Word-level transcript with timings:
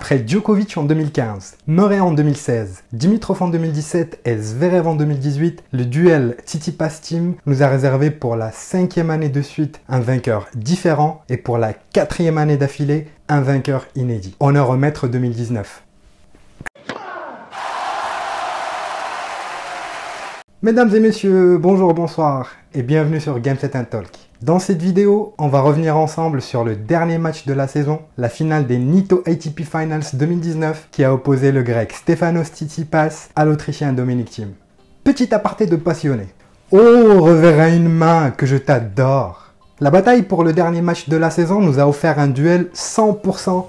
Après 0.00 0.24
Djokovic 0.26 0.78
en 0.78 0.84
2015, 0.84 1.58
Murray 1.66 2.00
en 2.00 2.12
2016, 2.12 2.84
Dimitrov 2.94 3.42
en 3.42 3.48
2017 3.48 4.20
et 4.24 4.38
Zverev 4.38 4.88
en 4.88 4.94
2018, 4.94 5.62
le 5.72 5.84
duel 5.84 6.38
Tsitsipas 6.46 7.00
Team 7.02 7.34
nous 7.44 7.62
a 7.62 7.68
réservé 7.68 8.10
pour 8.10 8.34
la 8.34 8.50
cinquième 8.50 9.10
année 9.10 9.28
de 9.28 9.42
suite 9.42 9.82
un 9.90 10.00
vainqueur 10.00 10.48
différent 10.54 11.22
et 11.28 11.36
pour 11.36 11.58
la 11.58 11.74
quatrième 11.74 12.38
année 12.38 12.56
d'affilée 12.56 13.08
un 13.28 13.42
vainqueur 13.42 13.88
inédit. 13.94 14.34
Honneur 14.40 14.70
au 14.70 14.76
maître 14.76 15.06
2019. 15.06 15.82
Mesdames 20.62 20.94
et 20.94 21.00
messieurs, 21.00 21.58
bonjour, 21.58 21.92
bonsoir 21.92 22.52
et 22.72 22.82
bienvenue 22.82 23.20
sur 23.20 23.38
Game 23.38 23.58
Set 23.58 23.76
Talk. 23.90 24.29
Dans 24.42 24.58
cette 24.58 24.80
vidéo, 24.80 25.34
on 25.36 25.48
va 25.48 25.60
revenir 25.60 25.98
ensemble 25.98 26.40
sur 26.40 26.64
le 26.64 26.74
dernier 26.74 27.18
match 27.18 27.44
de 27.44 27.52
la 27.52 27.68
saison, 27.68 28.00
la 28.16 28.30
finale 28.30 28.66
des 28.66 28.78
Nito 28.78 29.22
ATP 29.26 29.64
Finals 29.70 30.14
2019 30.14 30.88
qui 30.90 31.04
a 31.04 31.12
opposé 31.12 31.52
le 31.52 31.62
grec 31.62 31.92
Stefanos 31.92 32.46
Tsitsipas 32.46 33.28
à 33.36 33.44
l'Autrichien 33.44 33.92
Dominic 33.92 34.30
Thiem. 34.30 34.54
Petit 35.04 35.34
aparté 35.34 35.66
de 35.66 35.76
passionné. 35.76 36.28
Oh, 36.72 37.20
reverra 37.20 37.68
une 37.68 37.90
main 37.90 38.30
que 38.30 38.46
je 38.46 38.56
t'adore. 38.56 39.52
La 39.78 39.90
bataille 39.90 40.22
pour 40.22 40.42
le 40.42 40.54
dernier 40.54 40.80
match 40.80 41.10
de 41.10 41.18
la 41.18 41.28
saison 41.28 41.60
nous 41.60 41.78
a 41.78 41.86
offert 41.86 42.18
un 42.18 42.28
duel 42.28 42.70
100% 42.74 43.66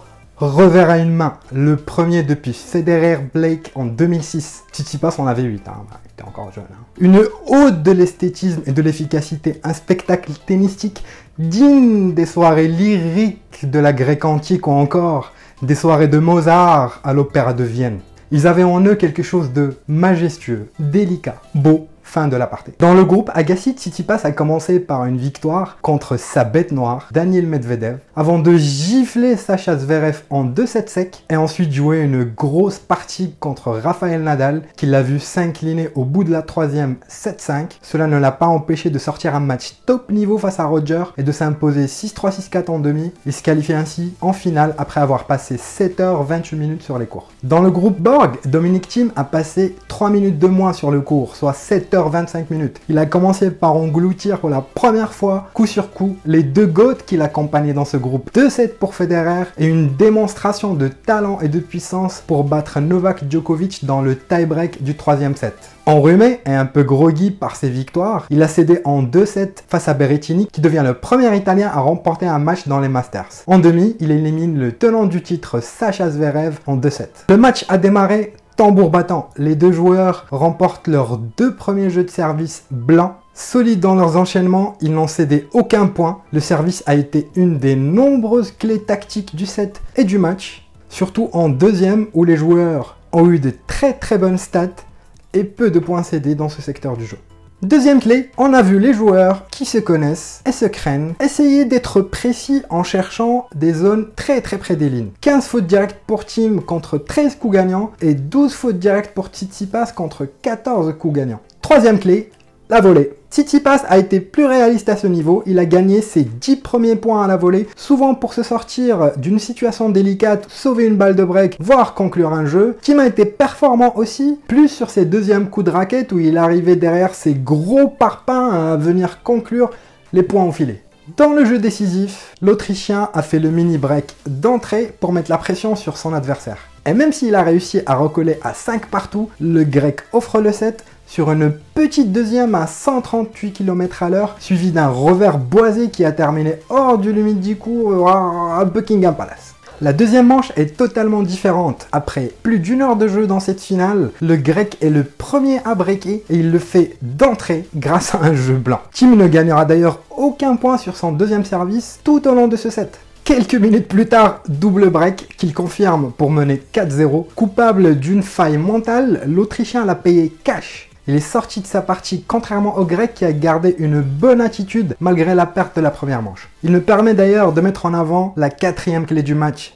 revers 0.47 0.89
à 0.89 0.97
une 0.97 1.13
main. 1.13 1.37
Le 1.53 1.75
premier 1.75 2.23
depuis 2.23 2.53
Federer 2.53 3.17
Blake 3.33 3.71
en 3.75 3.85
2006. 3.85 4.63
Tsitsipas 4.73 5.15
en 5.19 5.27
avait 5.27 5.43
8, 5.43 5.67
hein. 5.67 5.73
il 6.05 6.11
était 6.11 6.23
encore 6.23 6.51
jeune. 6.51 6.65
Hein. 6.71 6.83
Une 6.99 7.23
ode 7.47 7.83
de 7.83 7.91
l'esthétisme 7.91 8.61
et 8.65 8.71
de 8.71 8.81
l'efficacité, 8.81 9.59
un 9.63 9.73
spectacle 9.73 10.31
tennistique 10.45 11.03
digne 11.39 12.13
des 12.13 12.25
soirées 12.25 12.67
lyriques 12.67 13.69
de 13.69 13.79
la 13.79 13.93
Grèce 13.93 14.23
antique 14.23 14.67
ou 14.67 14.71
encore 14.71 15.33
des 15.61 15.75
soirées 15.75 16.07
de 16.07 16.17
Mozart 16.17 16.99
à 17.03 17.13
l'Opéra 17.13 17.53
de 17.53 17.63
Vienne. 17.63 17.99
Ils 18.31 18.47
avaient 18.47 18.63
en 18.63 18.81
eux 18.85 18.95
quelque 18.95 19.23
chose 19.23 19.51
de 19.51 19.75
majestueux, 19.87 20.69
délicat, 20.79 21.41
beau, 21.53 21.87
Fin 22.03 22.27
de 22.27 22.35
l'aparté. 22.35 22.73
Dans 22.79 22.93
le 22.93 23.05
groupe, 23.05 23.31
Agassi 23.33 23.71
Tsitsipas 23.71 24.21
a 24.23 24.31
commencé 24.31 24.79
par 24.79 25.05
une 25.05 25.17
victoire 25.17 25.77
contre 25.81 26.17
sa 26.17 26.43
bête 26.43 26.71
noire, 26.71 27.07
Daniel 27.11 27.47
Medvedev, 27.47 27.99
avant 28.15 28.39
de 28.39 28.55
gifler 28.55 29.37
Sacha 29.37 29.77
Zverev 29.77 30.23
en 30.29 30.45
2-7 30.45 30.87
sec 30.87 31.23
et 31.29 31.35
ensuite 31.35 31.71
jouer 31.71 32.01
une 32.01 32.23
grosse 32.23 32.79
partie 32.79 33.35
contre 33.39 33.71
Rafael 33.71 34.21
Nadal 34.23 34.63
qui 34.75 34.85
l'a 34.85 35.01
vu 35.01 35.19
s'incliner 35.19 35.89
au 35.95 36.03
bout 36.03 36.23
de 36.23 36.31
la 36.31 36.41
troisième 36.41 36.95
7-5. 37.09 37.77
Cela 37.81 38.07
ne 38.07 38.17
l'a 38.17 38.31
pas 38.31 38.47
empêché 38.47 38.89
de 38.89 38.99
sortir 38.99 39.35
un 39.35 39.39
match 39.39 39.75
top 39.85 40.11
niveau 40.11 40.37
face 40.37 40.59
à 40.59 40.65
Roger 40.65 41.03
et 41.17 41.23
de 41.23 41.31
s'imposer 41.31 41.85
6-3, 41.85 42.39
6-4 42.39 42.71
en 42.71 42.79
demi 42.79 43.11
et 43.25 43.31
se 43.31 43.43
qualifier 43.43 43.75
ainsi 43.75 44.13
en 44.21 44.33
finale 44.33 44.75
après 44.77 45.01
avoir 45.01 45.25
passé 45.25 45.55
7h28 45.55 46.55
minutes 46.55 46.83
sur 46.83 46.97
les 46.97 47.05
cours. 47.05 47.29
Dans 47.43 47.61
le 47.61 47.71
groupe 47.71 47.99
Borg, 47.99 48.37
Dominic 48.45 48.87
Thiem 48.87 49.11
a 49.15 49.23
passé 49.23 49.75
3 49.87 50.09
minutes 50.09 50.39
de 50.39 50.47
moins 50.47 50.73
sur 50.73 50.91
le 50.91 51.01
cours, 51.01 51.35
soit 51.35 51.53
7h 51.53 52.00
25 52.09 52.49
minutes. 52.49 52.81
Il 52.89 52.97
a 52.97 53.05
commencé 53.05 53.51
par 53.51 53.75
engloutir 53.75 54.39
pour 54.39 54.49
la 54.49 54.61
première 54.61 55.13
fois, 55.13 55.49
coup 55.53 55.65
sur 55.65 55.91
coup, 55.91 56.17
les 56.25 56.43
deux 56.43 56.65
goats 56.65 56.95
qui 57.05 57.17
l'accompagnaient 57.17 57.73
dans 57.73 57.85
ce 57.85 57.97
groupe. 57.97 58.29
2-7 58.33 58.69
pour 58.79 58.95
Federer 58.95 59.45
et 59.57 59.67
une 59.67 59.95
démonstration 59.95 60.73
de 60.73 60.87
talent 60.87 61.39
et 61.41 61.47
de 61.47 61.59
puissance 61.59 62.23
pour 62.25 62.43
battre 62.43 62.79
Novak 62.79 63.23
Djokovic 63.29 63.85
dans 63.85 64.01
le 64.01 64.17
tie-break 64.17 64.83
du 64.83 64.95
troisième 64.95 65.35
set. 65.35 65.55
Enrhumé 65.87 66.39
et 66.45 66.53
un 66.53 66.65
peu 66.65 66.83
groggy 66.83 67.31
par 67.31 67.55
ses 67.55 67.69
victoires, 67.69 68.27
il 68.29 68.43
a 68.43 68.47
cédé 68.47 68.81
en 68.85 69.01
2-7 69.01 69.63
face 69.67 69.87
à 69.87 69.95
Berrettini 69.95 70.47
qui 70.47 70.61
devient 70.61 70.83
le 70.85 70.93
premier 70.93 71.35
Italien 71.35 71.71
à 71.73 71.79
remporter 71.79 72.27
un 72.27 72.37
match 72.37 72.67
dans 72.67 72.79
les 72.79 72.87
Masters. 72.87 73.43
En 73.47 73.57
demi, 73.57 73.95
il 73.99 74.11
élimine 74.11 74.59
le 74.59 74.73
tenant 74.73 75.05
du 75.05 75.23
titre 75.23 75.59
Sacha 75.59 76.09
Zverev 76.09 76.59
en 76.67 76.77
2-7. 76.77 77.07
Le 77.29 77.37
match 77.37 77.65
a 77.67 77.77
démarré 77.77 78.33
Tambour 78.61 78.91
battant, 78.91 79.31
les 79.37 79.55
deux 79.55 79.71
joueurs 79.71 80.27
remportent 80.29 80.87
leurs 80.87 81.17
deux 81.17 81.55
premiers 81.55 81.89
jeux 81.89 82.03
de 82.03 82.11
service 82.11 82.65
blancs. 82.69 83.13
Solides 83.33 83.79
dans 83.79 83.95
leurs 83.95 84.17
enchaînements, 84.17 84.77
ils 84.81 84.93
n'ont 84.93 85.07
cédé 85.07 85.47
aucun 85.53 85.87
point. 85.87 86.19
Le 86.31 86.39
service 86.39 86.83
a 86.85 86.93
été 86.93 87.27
une 87.35 87.57
des 87.57 87.75
nombreuses 87.75 88.51
clés 88.51 88.83
tactiques 88.83 89.35
du 89.35 89.47
set 89.47 89.81
et 89.95 90.03
du 90.03 90.19
match. 90.19 90.69
Surtout 90.89 91.31
en 91.33 91.49
deuxième 91.49 92.05
où 92.13 92.23
les 92.23 92.37
joueurs 92.37 92.97
ont 93.13 93.31
eu 93.31 93.39
de 93.39 93.51
très 93.65 93.93
très 93.93 94.19
bonnes 94.19 94.37
stats 94.37 94.85
et 95.33 95.43
peu 95.43 95.71
de 95.71 95.79
points 95.79 96.03
cédés 96.03 96.35
dans 96.35 96.49
ce 96.49 96.61
secteur 96.61 96.95
du 96.97 97.07
jeu. 97.07 97.17
Deuxième 97.61 97.99
clé, 97.99 98.31
on 98.39 98.55
a 98.55 98.63
vu 98.63 98.79
les 98.79 98.91
joueurs 98.91 99.45
qui 99.51 99.65
se 99.65 99.77
connaissent 99.77 100.41
et 100.47 100.51
se 100.51 100.65
craignent 100.65 101.13
essayer 101.23 101.63
d'être 101.63 102.01
précis 102.01 102.63
en 102.71 102.81
cherchant 102.81 103.45
des 103.53 103.71
zones 103.71 104.07
très 104.15 104.41
très 104.41 104.57
près 104.57 104.75
des 104.75 104.89
lignes. 104.89 105.11
15 105.21 105.45
fautes 105.45 105.67
directes 105.67 105.99
pour 106.07 106.25
Team 106.25 106.63
contre 106.63 106.97
13 106.97 107.35
coups 107.35 107.53
gagnants 107.53 107.91
et 108.01 108.15
12 108.15 108.51
fautes 108.51 108.79
directes 108.79 109.13
pour 109.13 109.27
Tsitsipas 109.27 109.91
contre 109.95 110.27
14 110.41 110.95
coups 110.97 111.13
gagnants. 111.13 111.41
Troisième 111.61 111.99
clé, 111.99 112.31
la 112.71 112.79
volée. 112.79 113.11
Tsitsipas 113.29 113.83
a 113.89 113.97
été 113.97 114.21
plus 114.21 114.45
réaliste 114.45 114.87
à 114.87 114.95
ce 114.95 115.05
niveau, 115.05 115.43
il 115.45 115.59
a 115.59 115.65
gagné 115.65 116.01
ses 116.01 116.23
10 116.23 116.55
premiers 116.57 116.95
points 116.95 117.21
à 117.21 117.27
la 117.27 117.35
volée, 117.35 117.67
souvent 117.75 118.15
pour 118.15 118.33
se 118.33 118.43
sortir 118.43 119.11
d'une 119.17 119.39
situation 119.39 119.89
délicate, 119.89 120.47
sauver 120.49 120.85
une 120.85 120.95
balle 120.95 121.17
de 121.17 121.25
break, 121.25 121.57
voire 121.59 121.93
conclure 121.93 122.31
un 122.31 122.45
jeu. 122.45 122.77
Tim 122.81 122.99
a 122.99 123.07
été 123.07 123.25
performant 123.25 123.97
aussi, 123.97 124.39
plus 124.47 124.69
sur 124.69 124.89
ses 124.89 125.03
deuxièmes 125.03 125.49
coups 125.49 125.65
de 125.65 125.71
raquette 125.71 126.13
où 126.13 126.19
il 126.19 126.37
arrivait 126.37 126.77
derrière 126.77 127.13
ses 127.13 127.33
gros 127.33 127.89
parpaings 127.89 128.51
à 128.51 128.77
venir 128.77 129.21
conclure 129.21 129.69
les 130.13 130.23
points 130.23 130.49
filet. 130.53 130.81
Dans 131.17 131.33
le 131.33 131.43
jeu 131.43 131.59
décisif, 131.59 132.33
l'Autrichien 132.41 133.09
a 133.13 133.21
fait 133.21 133.39
le 133.39 133.49
mini 133.49 133.77
break 133.77 134.15
d'entrée 134.27 134.93
pour 135.01 135.11
mettre 135.11 135.29
la 135.29 135.37
pression 135.37 135.75
sur 135.75 135.97
son 135.97 136.13
adversaire. 136.13 136.57
Et 136.85 136.93
même 136.93 137.11
s'il 137.11 137.35
a 137.35 137.43
réussi 137.43 137.81
à 137.85 137.95
recoller 137.95 138.39
à 138.43 138.53
5 138.53 138.85
partout, 138.87 139.29
le 139.41 139.65
grec 139.65 140.01
offre 140.13 140.39
le 140.39 140.53
set 140.53 140.85
sur 141.11 141.29
une 141.29 141.51
petite 141.75 142.13
deuxième 142.13 142.55
à 142.55 142.67
138 142.67 143.51
km 143.51 144.03
à 144.03 144.09
l'heure, 144.09 144.37
suivi 144.39 144.71
d'un 144.71 144.87
revers 144.87 145.39
boisé 145.39 145.89
qui 145.89 146.05
a 146.05 146.13
terminé 146.13 146.55
hors 146.69 146.97
du 146.97 147.11
limite 147.11 147.41
du 147.41 147.57
cours 147.57 148.09
à 148.09 148.63
Buckingham 148.63 149.13
Palace. 149.13 149.55
La 149.81 149.91
deuxième 149.91 150.27
manche 150.27 150.53
est 150.55 150.77
totalement 150.77 151.21
différente. 151.21 151.89
Après 151.91 152.31
plus 152.43 152.59
d'une 152.59 152.81
heure 152.81 152.95
de 152.95 153.09
jeu 153.09 153.27
dans 153.27 153.41
cette 153.41 153.59
finale, 153.59 154.11
le 154.21 154.37
grec 154.37 154.77
est 154.79 154.89
le 154.89 155.03
premier 155.03 155.59
à 155.65 155.75
breaker 155.75 156.23
et 156.29 156.35
il 156.37 156.49
le 156.49 156.59
fait 156.59 156.95
d'entrée 157.01 157.67
grâce 157.75 158.15
à 158.15 158.19
un 158.21 158.33
jeu 158.33 158.53
blanc. 158.53 158.79
Tim 158.93 159.17
ne 159.17 159.27
gagnera 159.27 159.65
d'ailleurs 159.65 159.99
aucun 160.15 160.55
point 160.55 160.77
sur 160.77 160.95
son 160.95 161.11
deuxième 161.11 161.43
service 161.43 161.99
tout 162.05 162.25
au 162.25 162.33
long 162.33 162.47
de 162.47 162.55
ce 162.55 162.69
set. 162.69 162.99
Quelques 163.25 163.55
minutes 163.55 163.89
plus 163.89 164.07
tard, 164.07 164.39
double 164.47 164.89
break 164.89 165.35
qu'il 165.35 165.53
confirme 165.53 166.13
pour 166.17 166.31
mener 166.31 166.61
4-0. 166.73 167.25
Coupable 167.35 167.99
d'une 167.99 168.23
faille 168.23 168.57
mentale, 168.57 169.23
l'Autrichien 169.27 169.83
l'a 169.83 169.95
payé 169.95 170.31
cash 170.45 170.87
il 171.07 171.15
est 171.15 171.19
sorti 171.19 171.61
de 171.61 171.67
sa 171.67 171.81
partie 171.81 172.23
contrairement 172.27 172.77
au 172.77 172.85
grec 172.85 173.13
qui 173.15 173.25
a 173.25 173.33
gardé 173.33 173.75
une 173.79 174.01
bonne 174.01 174.41
attitude 174.41 174.95
malgré 174.99 175.33
la 175.33 175.45
perte 175.45 175.75
de 175.75 175.81
la 175.81 175.91
première 175.91 176.21
manche. 176.21 176.49
Il 176.63 176.71
me 176.71 176.81
permet 176.81 177.13
d'ailleurs 177.13 177.53
de 177.53 177.61
mettre 177.61 177.85
en 177.85 177.93
avant 177.93 178.33
la 178.37 178.49
quatrième 178.49 179.05
clé 179.05 179.23
du 179.23 179.33
match, 179.33 179.73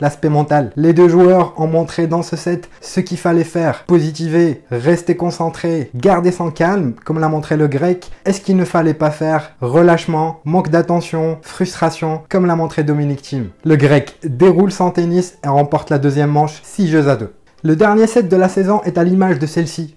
l'aspect 0.00 0.28
mental. 0.28 0.72
Les 0.76 0.92
deux 0.92 1.08
joueurs 1.08 1.54
ont 1.58 1.66
montré 1.66 2.06
dans 2.06 2.22
ce 2.22 2.36
set 2.36 2.68
ce 2.80 3.00
qu'il 3.00 3.18
fallait 3.18 3.44
faire. 3.44 3.84
Positiver, 3.84 4.62
rester 4.70 5.16
concentré, 5.16 5.90
garder 5.94 6.32
son 6.32 6.50
calme, 6.50 6.94
comme 7.04 7.20
l'a 7.20 7.28
montré 7.28 7.56
le 7.56 7.68
grec. 7.68 8.10
est 8.24 8.32
ce 8.32 8.40
qu'il 8.40 8.56
ne 8.56 8.64
fallait 8.64 8.94
pas 8.94 9.10
faire 9.10 9.52
relâchement, 9.60 10.40
manque 10.44 10.70
d'attention, 10.70 11.38
frustration, 11.42 12.22
comme 12.28 12.46
l'a 12.46 12.56
montré 12.56 12.82
Dominic 12.84 13.22
Thiem. 13.22 13.50
Le 13.64 13.76
grec 13.76 14.18
déroule 14.24 14.72
son 14.72 14.90
tennis 14.90 15.38
et 15.44 15.48
remporte 15.48 15.90
la 15.90 15.98
deuxième 15.98 16.30
manche 16.30 16.60
6 16.64 16.88
jeux 16.88 17.08
à 17.08 17.16
2. 17.16 17.32
Le 17.62 17.76
dernier 17.76 18.06
set 18.06 18.28
de 18.28 18.36
la 18.36 18.48
saison 18.48 18.80
est 18.84 18.96
à 18.96 19.04
l'image 19.04 19.38
de 19.38 19.46
celle-ci. 19.46 19.96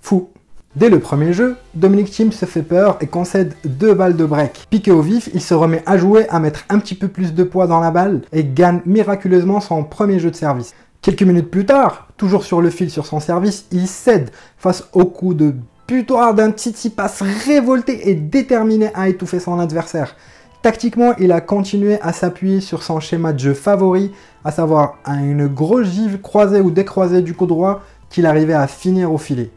Fou. 0.00 0.30
Dès 0.76 0.88
le 0.88 1.00
premier 1.00 1.32
jeu, 1.32 1.56
Dominic 1.74 2.10
Thiem 2.10 2.30
se 2.30 2.44
fait 2.44 2.62
peur 2.62 2.96
et 3.00 3.08
concède 3.08 3.54
deux 3.64 3.92
balles 3.92 4.16
de 4.16 4.24
break. 4.24 4.66
Piqué 4.70 4.92
au 4.92 5.00
vif, 5.00 5.28
il 5.34 5.40
se 5.40 5.52
remet 5.52 5.82
à 5.84 5.98
jouer, 5.98 6.28
à 6.28 6.38
mettre 6.38 6.64
un 6.68 6.78
petit 6.78 6.94
peu 6.94 7.08
plus 7.08 7.34
de 7.34 7.42
poids 7.42 7.66
dans 7.66 7.80
la 7.80 7.90
balle 7.90 8.22
et 8.32 8.44
gagne 8.44 8.80
miraculeusement 8.86 9.60
son 9.60 9.82
premier 9.82 10.20
jeu 10.20 10.30
de 10.30 10.36
service. 10.36 10.74
Quelques 11.02 11.22
minutes 11.22 11.50
plus 11.50 11.66
tard, 11.66 12.08
toujours 12.16 12.44
sur 12.44 12.60
le 12.60 12.70
fil 12.70 12.88
sur 12.88 13.04
son 13.04 13.18
service, 13.18 13.64
il 13.72 13.88
cède 13.88 14.30
face 14.58 14.86
au 14.92 15.06
coup 15.06 15.34
de 15.34 15.54
butoir 15.88 16.34
d'un 16.34 16.52
passe 16.94 17.22
révolté 17.46 18.08
et 18.08 18.14
déterminé 18.14 18.90
à 18.94 19.08
étouffer 19.08 19.40
son 19.40 19.58
adversaire. 19.58 20.14
Tactiquement, 20.62 21.14
il 21.18 21.32
a 21.32 21.40
continué 21.40 21.98
à 22.00 22.12
s'appuyer 22.12 22.60
sur 22.60 22.84
son 22.84 23.00
schéma 23.00 23.32
de 23.32 23.40
jeu 23.40 23.54
favori, 23.54 24.12
à 24.44 24.52
savoir 24.52 24.98
une 25.06 25.48
grosse 25.48 25.88
gifle 25.88 26.18
croisée 26.18 26.60
ou 26.60 26.70
décroisée 26.70 27.22
du 27.22 27.34
coup 27.34 27.46
droit 27.46 27.80
qu'il 28.08 28.26
arrivait 28.26 28.54
à 28.54 28.68
finir 28.68 29.12
au 29.12 29.18
filet. 29.18 29.50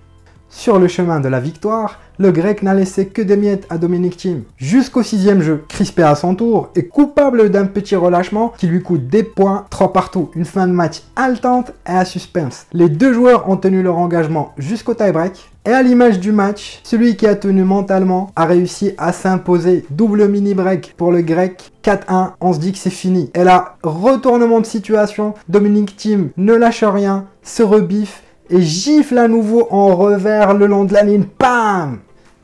Sur 0.56 0.80
le 0.80 0.88
chemin 0.88 1.20
de 1.20 1.28
la 1.28 1.40
victoire, 1.40 2.00
le 2.20 2.32
grec 2.32 2.62
n'a 2.62 2.76
laissé 2.76 3.08
que 3.08 3.24
des 3.24 3.36
miettes 3.36 3.66
à 3.72 3.80
Dominic 3.80 4.16
Thiem. 4.16 4.44
Jusqu'au 4.56 5.02
sixième 5.02 5.42
jeu, 5.42 5.66
crispé 5.68 6.04
à 6.04 6.16
son 6.16 6.36
tour 6.36 6.70
et 6.76 6.88
coupable 6.88 7.50
d'un 7.50 7.66
petit 7.66 7.96
relâchement 7.96 8.54
qui 8.58 8.68
lui 8.68 8.82
coûte 8.82 9.08
des 9.08 9.24
points, 9.24 9.66
trois 9.72 9.92
partout. 9.92 10.30
Une 10.36 10.46
fin 10.46 10.68
de 10.68 10.72
match 10.72 11.02
haletante 11.16 11.74
et 11.88 11.92
à 11.92 12.06
suspense. 12.06 12.68
Les 12.72 12.88
deux 12.88 13.14
joueurs 13.14 13.50
ont 13.50 13.58
tenu 13.58 13.82
leur 13.82 13.98
engagement 13.98 14.54
jusqu'au 14.58 14.94
tie-break. 14.94 15.50
Et 15.66 15.72
à 15.72 15.82
l'image 15.82 16.20
du 16.20 16.32
match, 16.32 16.82
celui 16.84 17.16
qui 17.16 17.26
a 17.26 17.36
tenu 17.36 17.64
mentalement 17.64 18.30
a 18.36 18.46
réussi 18.46 18.94
à 18.98 19.12
s'imposer. 19.12 19.86
Double 19.90 20.28
mini-break 20.28 20.94
pour 20.98 21.12
le 21.12 21.22
grec. 21.22 21.72
4-1, 21.84 22.34
on 22.40 22.54
se 22.54 22.60
dit 22.60 22.72
que 22.72 22.78
c'est 22.78 22.90
fini. 22.90 23.32
Et 23.34 23.44
là, 23.44 23.76
retournement 23.82 24.62
de 24.62 24.66
situation, 24.66 25.34
Dominic 25.50 25.98
Thiem 25.98 26.30
ne 26.38 26.54
lâche 26.54 26.84
rien, 26.84 27.26
se 27.42 27.64
rebiffe 27.64 28.22
et 28.50 28.62
gifle 28.62 29.18
à 29.18 29.28
nouveau 29.28 29.68
en 29.72 29.96
revers 29.96 30.54
le 30.54 30.68
long 30.68 30.86
de 30.86 30.94
la 30.94 31.04
ligne. 31.04 31.26
Pam 31.38 32.00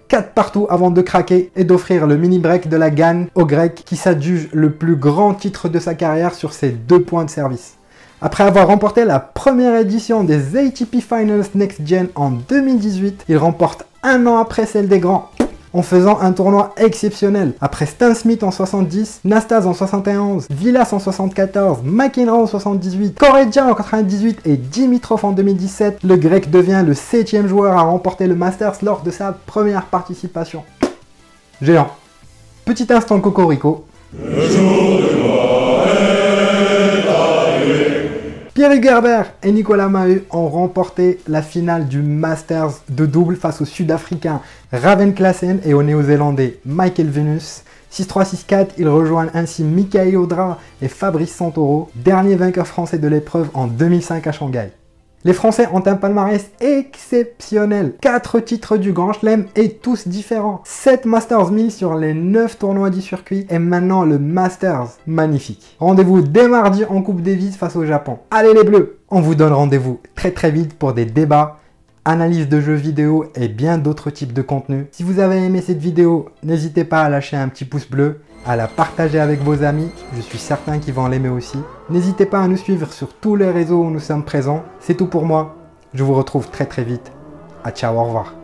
4 0.09 0.31
partout 0.31 0.65
avant 0.69 0.89
de 0.89 1.01
craquer 1.01 1.51
et 1.55 1.63
d'offrir 1.63 2.07
le 2.07 2.17
mini 2.17 2.39
break 2.39 2.67
de 2.67 2.77
la 2.77 2.89
Gann 2.89 3.27
au 3.35 3.45
grec 3.45 3.83
qui 3.85 3.95
s'adjuge 3.95 4.49
le 4.53 4.71
plus 4.71 4.95
grand 4.95 5.35
titre 5.35 5.69
de 5.69 5.77
sa 5.77 5.93
carrière 5.93 6.33
sur 6.33 6.51
ses 6.51 6.69
deux 6.69 7.01
points 7.01 7.25
de 7.25 7.29
service. 7.29 7.75
Après 8.21 8.43
avoir 8.43 8.67
remporté 8.67 9.05
la 9.05 9.19
première 9.19 9.79
édition 9.79 10.23
des 10.23 10.57
ATP 10.57 10.97
Finals 10.99 11.45
Next 11.53 11.85
Gen 11.85 12.07
en 12.15 12.31
2018, 12.31 13.25
il 13.29 13.37
remporte 13.37 13.85
un 14.01 14.25
an 14.25 14.37
après 14.37 14.65
celle 14.65 14.87
des 14.87 14.99
grands 14.99 15.29
en 15.73 15.81
faisant 15.81 16.19
un 16.19 16.31
tournoi 16.31 16.73
exceptionnel. 16.77 17.53
Après 17.61 17.85
Stan 17.85 18.13
Smith 18.13 18.43
en 18.43 18.51
70, 18.51 19.21
Nastase 19.23 19.65
en 19.65 19.73
71, 19.73 20.47
Villas 20.49 20.89
en 20.91 20.99
74, 20.99 21.79
McEnroe 21.83 22.43
en 22.43 22.47
78, 22.47 23.17
Correggia 23.17 23.65
en 23.65 23.75
98 23.75 24.41
et 24.45 24.57
Dimitrov 24.57 25.25
en 25.25 25.31
2017, 25.31 26.03
le 26.03 26.15
grec 26.15 26.49
devient 26.49 26.83
le 26.85 26.93
septième 26.93 27.47
joueur 27.47 27.77
à 27.77 27.81
remporter 27.81 28.27
le 28.27 28.35
Masters 28.35 28.75
lors 28.83 29.01
de 29.01 29.11
sa 29.11 29.37
première 29.45 29.85
participation. 29.85 30.63
Géant. 31.61 31.89
Petit 32.65 32.87
instant 32.91 33.19
cocorico. 33.19 33.85
Pierre 38.59 38.83
Gerber 38.83 39.21
et 39.41 39.53
Nicolas 39.53 39.87
Maheu 39.87 40.25
ont 40.31 40.49
remporté 40.49 41.19
la 41.29 41.41
finale 41.41 41.87
du 41.87 42.01
Masters 42.01 42.81
de 42.89 43.05
double 43.05 43.37
face 43.37 43.61
au 43.61 43.65
Sud-Africain 43.65 44.41
Raven 44.73 45.13
Klassen 45.13 45.61
et 45.63 45.73
au 45.73 45.81
Néo-Zélandais 45.81 46.59
Michael 46.65 47.09
Venus. 47.09 47.63
6-3-6-4, 47.93 48.71
ils 48.77 48.89
rejoignent 48.89 49.31
ainsi 49.33 49.63
Michael 49.63 50.17
Audra 50.17 50.59
et 50.81 50.89
Fabrice 50.89 51.33
Santoro, 51.33 51.89
dernier 51.95 52.35
vainqueur 52.35 52.67
français 52.67 52.97
de 52.97 53.07
l'épreuve 53.07 53.47
en 53.53 53.65
2005 53.65 54.27
à 54.27 54.33
Shanghai. 54.33 54.71
Les 55.25 55.33
Français 55.33 55.67
ont 55.73 55.85
un 55.85 55.95
palmarès 55.97 56.49
exceptionnel. 56.61 57.95
4 57.99 58.39
titres 58.39 58.77
du 58.77 58.93
Grand 58.93 59.11
Chelem 59.11 59.47
et 59.57 59.73
tous 59.73 60.07
différents. 60.07 60.61
7 60.63 61.05
Masters 61.05 61.51
1000 61.51 61.71
sur 61.71 61.95
les 61.95 62.13
9 62.13 62.57
tournois 62.57 62.89
du 62.89 63.01
circuit 63.01 63.45
et 63.49 63.59
maintenant 63.59 64.05
le 64.05 64.17
Masters. 64.17 64.87
Magnifique. 65.07 65.75
Rendez-vous 65.77 66.21
dès 66.21 66.47
mardi 66.47 66.85
en 66.85 67.01
Coupe 67.01 67.21
Davis 67.21 67.57
face 67.57 67.75
au 67.75 67.85
Japon. 67.85 68.19
Allez 68.31 68.53
les 68.53 68.63
Bleus 68.63 68.99
On 69.09 69.19
vous 69.19 69.35
donne 69.35 69.51
rendez-vous 69.51 69.99
très 70.15 70.31
très 70.31 70.51
vite 70.51 70.75
pour 70.75 70.93
des 70.93 71.03
débats, 71.03 71.59
analyses 72.05 72.47
de 72.47 72.61
jeux 72.61 72.75
vidéo 72.75 73.25
et 73.35 73.49
bien 73.49 73.77
d'autres 73.77 74.11
types 74.11 74.31
de 74.31 74.41
contenus. 74.41 74.85
Si 74.93 75.03
vous 75.03 75.19
avez 75.19 75.43
aimé 75.43 75.61
cette 75.61 75.79
vidéo, 75.79 76.29
n'hésitez 76.43 76.85
pas 76.85 77.01
à 77.01 77.09
lâcher 77.09 77.35
un 77.35 77.49
petit 77.49 77.65
pouce 77.65 77.89
bleu 77.89 78.21
à 78.45 78.55
la 78.55 78.67
partager 78.67 79.19
avec 79.19 79.41
vos 79.41 79.63
amis, 79.63 79.91
je 80.15 80.21
suis 80.21 80.37
certain 80.37 80.79
qu'ils 80.79 80.93
vont 80.93 81.07
l'aimer 81.07 81.29
aussi. 81.29 81.59
N'hésitez 81.89 82.25
pas 82.25 82.41
à 82.41 82.47
nous 82.47 82.57
suivre 82.57 82.91
sur 82.91 83.13
tous 83.13 83.35
les 83.35 83.49
réseaux 83.51 83.83
où 83.83 83.89
nous 83.89 83.99
sommes 83.99 84.23
présents. 84.23 84.63
C'est 84.79 84.95
tout 84.95 85.07
pour 85.07 85.25
moi, 85.25 85.55
je 85.93 86.03
vous 86.03 86.13
retrouve 86.13 86.49
très 86.49 86.65
très 86.65 86.83
vite. 86.83 87.11
A 87.63 87.71
ciao, 87.71 87.97
au 87.97 88.03
revoir. 88.03 88.38